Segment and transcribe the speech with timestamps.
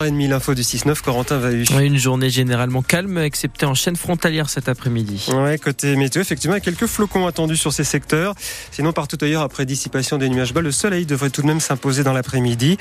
[0.00, 1.64] h l'info du 6-9, Corentin Vahu.
[1.80, 5.26] Une journée généralement calme, excepté en chaîne frontalière cet après-midi.
[5.34, 8.36] Ouais, côté météo, effectivement, quelques flocons attendus sur ces secteurs.
[8.70, 12.04] Sinon, partout ailleurs, après dissipation des nuages bas, le soleil devrait tout de même s'imposer
[12.04, 12.78] dans l'après-midi.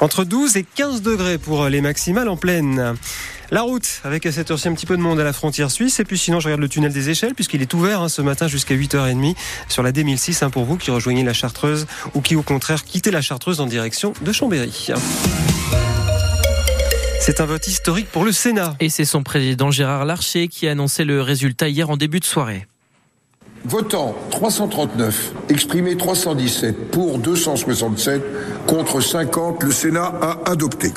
[0.00, 2.96] Entre 12 et 15 degrés pour les maximales en pleine.
[3.52, 6.00] La route, avec à cette heure-ci un petit peu de monde à la frontière suisse.
[6.00, 8.48] Et puis sinon, je regarde le tunnel des échelles, puisqu'il est ouvert hein, ce matin
[8.48, 9.36] jusqu'à 8h30
[9.68, 13.12] sur la D1006 hein, pour vous qui rejoignez la Chartreuse ou qui, au contraire, quittez
[13.12, 14.88] la Chartreuse en direction de Chambéry.
[17.26, 18.76] C'est un vote historique pour le Sénat.
[18.78, 22.24] Et c'est son président Gérard Larcher qui a annoncé le résultat hier en début de
[22.24, 22.68] soirée.
[23.64, 28.22] Votant 339, exprimé 317, pour 267,
[28.68, 30.92] contre 50, le Sénat a adopté.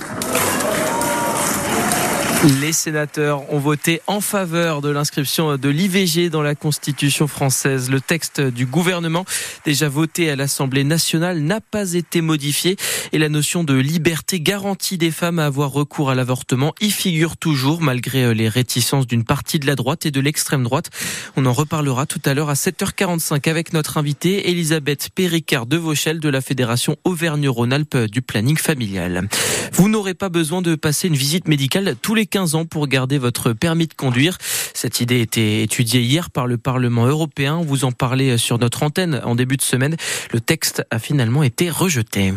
[2.41, 7.89] Les sénateurs ont voté en faveur de l'inscription de l'IVG dans la Constitution française.
[7.89, 9.25] Le texte du gouvernement,
[9.65, 12.77] déjà voté à l'Assemblée nationale, n'a pas été modifié
[13.11, 17.35] et la notion de liberté garantie des femmes à avoir recours à l'avortement y figure
[17.35, 20.91] toujours malgré les réticences d'une partie de la droite et de l'extrême droite.
[21.35, 26.21] On en reparlera tout à l'heure à 7h45 avec notre invitée Elisabeth Péricard de Vauchel
[26.21, 29.27] de la Fédération Auvergne-Rhône-Alpes du planning familial.
[29.73, 33.17] Vous n'aurez pas besoin de passer une visite médicale tous les 15 ans pour garder
[33.17, 34.37] votre permis de conduire.
[34.73, 37.61] Cette idée a été étudiée hier par le Parlement européen.
[37.65, 39.95] Vous en parlez sur notre antenne en début de semaine.
[40.31, 42.33] Le texte a finalement été rejeté.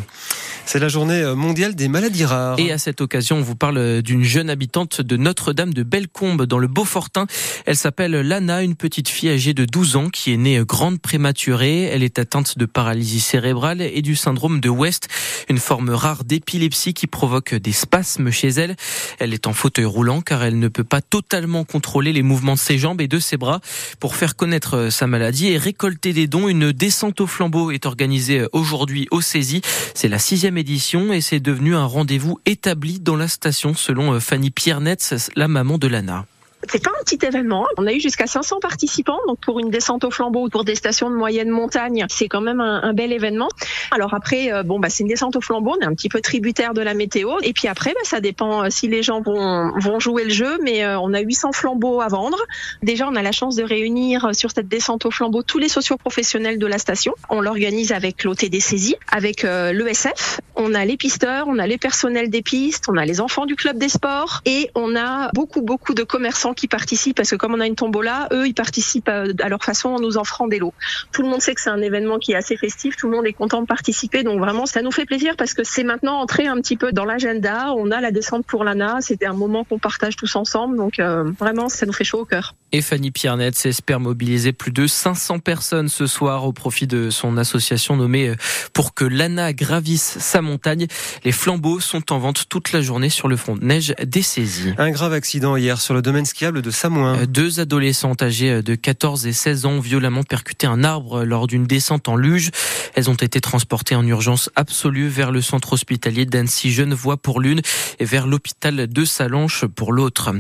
[0.64, 2.58] C'est la journée mondiale des maladies rares.
[2.58, 6.58] Et à cette occasion, on vous parle d'une jeune habitante de Notre-Dame de Bellecombe dans
[6.58, 7.26] le Beaufortin.
[7.66, 11.82] Elle s'appelle Lana, une petite fille âgée de 12 ans qui est née grande prématurée.
[11.82, 15.08] Elle est atteinte de paralysie cérébrale et du syndrome de West,
[15.48, 18.76] une forme rare d'épilepsie qui provoque des spasmes chez elle.
[19.18, 22.58] Elle est en fauteuil roulant car elle ne peut pas totalement contrôler les mouvements de
[22.58, 23.61] ses jambes et de ses bras.
[24.00, 28.47] Pour faire connaître sa maladie et récolter des dons, une descente au flambeau est organisée
[28.53, 29.62] aujourd'hui au Saisie.
[29.94, 34.50] C'est la sixième édition et c'est devenu un rendez-vous établi dans la station selon Fanny
[34.50, 36.27] Piernetz, la maman de Lana.
[36.70, 37.66] C'est pas un petit événement.
[37.77, 41.10] On a eu jusqu'à 500 participants, donc pour une descente au flambeau pour des stations
[41.10, 43.48] de moyenne montagne, c'est quand même un, bel événement.
[43.91, 46.20] Alors après, euh, bon bah c'est une descente au flambeau, on est un petit peu
[46.20, 49.72] tributaire de la météo, et puis après, bah, ça dépend euh, si les gens vont
[49.78, 52.38] vont jouer le jeu, mais euh, on a 800 flambeaux à vendre.
[52.82, 56.58] Déjà, on a la chance de réunir sur cette descente au flambeau tous les socioprofessionnels
[56.58, 57.14] de la station.
[57.28, 60.41] On l'organise avec l'OTD saisie, avec l'ESF.
[60.54, 63.56] On a les pisteurs, on a les personnels des pistes, on a les enfants du
[63.56, 67.54] club des sports, et on a beaucoup beaucoup de commerçants qui participent parce que comme
[67.54, 70.74] on a une tombola, eux ils participent à leur façon en nous offrant des lots.
[71.12, 73.26] Tout le monde sait que c'est un événement qui est assez festif, tout le monde
[73.26, 76.46] est content de participer, donc vraiment ça nous fait plaisir parce que c'est maintenant entré
[76.46, 77.72] un petit peu dans l'agenda.
[77.76, 81.24] On a la descente pour l'ANA, c'était un moment qu'on partage tous ensemble, donc euh,
[81.38, 82.54] vraiment ça nous fait chaud au cœur.
[82.75, 87.37] Et Fanny Piernette espère mobiliser plus de 500 personnes ce soir au profit de son
[87.37, 88.37] association nommée euh,
[88.72, 90.87] pour que l'ANA gravisse sa montagne.
[91.22, 94.72] Les flambeaux sont en vente toute la journée sur le front de neige des saisies.
[94.78, 97.19] Un grave accident hier sur le domaine ski de Samoin.
[97.19, 101.25] Euh, deux adolescentes âgées euh, de 14 et 16 ans ont violemment percuté un arbre
[101.25, 102.53] lors d'une descente en luge.
[102.94, 107.61] Elles ont été transportées en urgence absolue vers le centre hospitalier d'Annecy-Genevois pour l'une
[107.99, 110.31] et vers l'hôpital de Salanches pour l'autre.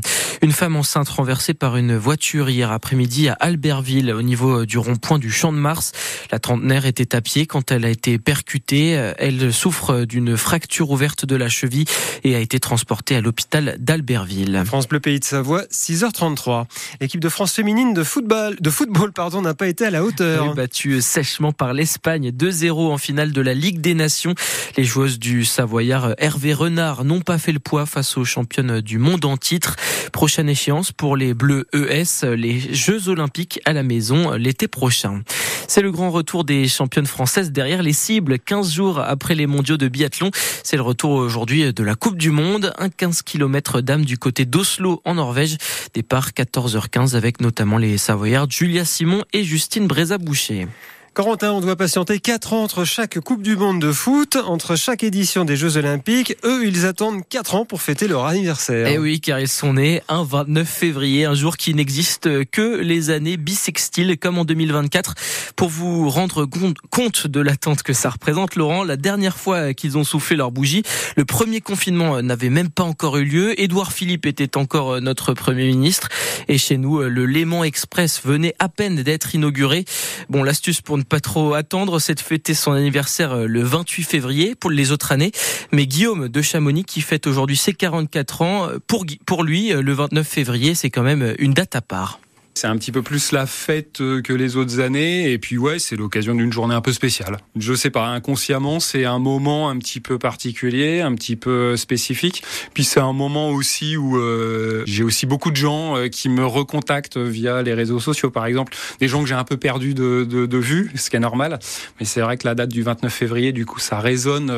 [0.40, 5.18] Une femme enceinte renversée par une voiture hier après-midi à Albertville au niveau du rond-point
[5.18, 5.92] du Champ de Mars.
[6.30, 8.90] La trentenaire était à pied quand elle a été percutée.
[9.18, 11.84] Elle souffre d'une fracture ouverte de la cheville
[12.24, 14.62] et a été transportée à l'hôpital d'Albertville.
[14.64, 16.66] France Bleu Pays de Savoie, 6h33.
[17.00, 20.54] L'équipe de France féminine de football, de football pardon, n'a pas été à la hauteur.
[20.54, 24.34] Battue sèchement par l'Espagne, 2-0 en finale de la Ligue des Nations.
[24.76, 28.98] Les joueuses du Savoyard Hervé Renard n'ont pas fait le poids face aux championnes du
[28.98, 29.76] monde en titre.
[30.12, 35.22] Prochaine échéance pour les Bleus ES, les Jeux Olympiques à la maison l'été prochain.
[35.68, 38.38] C'est le grand retour des championnes françaises derrière les cibles.
[38.38, 40.30] 15 jours après les mondiaux de biathlon,
[40.62, 42.72] c'est le retour aujourd'hui de la Coupe du Monde.
[42.78, 45.56] Un 15 km d'âme du côté d'Oslo en Norvège.
[45.94, 50.66] Départ 14h15 avec notamment les Savoyards Julia Simon et Justine Brézaboucher.
[51.14, 55.04] Corentin, on doit patienter 4 ans entre chaque Coupe du Monde de foot, entre chaque
[55.04, 56.38] édition des Jeux Olympiques.
[56.42, 58.86] Eux, ils attendent 4 ans pour fêter leur anniversaire.
[58.86, 63.10] Eh oui, car ils sont nés un 29 février, un jour qui n'existe que les
[63.10, 65.14] années bissextiles, comme en 2024.
[65.54, 66.48] Pour vous rendre
[66.88, 70.82] compte de l'attente que ça représente, Laurent, la dernière fois qu'ils ont soufflé leur bougie,
[71.16, 73.60] le premier confinement n'avait même pas encore eu lieu.
[73.60, 76.08] Édouard Philippe était encore notre Premier ministre.
[76.48, 79.84] Et chez nous, le Léman Express venait à peine d'être inauguré.
[80.30, 84.54] Bon, l'astuce pour pas trop attendre, c'est de fêter son anniversaire euh, le 28 février
[84.54, 85.32] pour les autres années.
[85.72, 89.92] Mais Guillaume de Chamonix, qui fête aujourd'hui ses 44 ans, pour, pour lui, euh, le
[89.92, 92.20] 29 février, c'est quand même une date à part.
[92.54, 95.32] C'est un petit peu plus la fête euh, que les autres années.
[95.32, 97.38] Et puis ouais, c'est l'occasion d'une journée un peu spéciale.
[97.56, 102.44] Je sais pas, inconsciemment, c'est un moment un petit peu particulier, un petit peu spécifique.
[102.74, 106.44] Puis c'est un moment aussi où euh, j'ai aussi beaucoup de gens euh, qui me
[106.44, 108.76] recontactent via les réseaux sociaux, par exemple.
[109.00, 111.58] Des gens que j'ai un peu perdu de, vue, ce qui est normal.
[111.98, 114.52] Mais c'est vrai que la date du 29 février, du coup, ça résonne.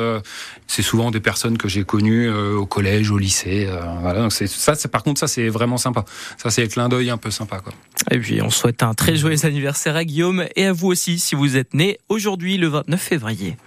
[0.67, 3.67] c'est souvent des personnes que j'ai connues au collège, au lycée.
[4.01, 4.21] voilà.
[4.21, 6.03] Donc ça, par contre ça, c'est vraiment sympa.
[6.37, 7.73] Ça, c'est le clin d'œil un peu sympa, quoi.
[8.11, 11.35] Et puis on souhaite un très joyeux anniversaire à Guillaume et à vous aussi si
[11.35, 13.57] vous êtes né aujourd'hui le 29 février.